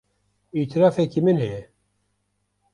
[0.59, 1.61] Îtirafeke min heye.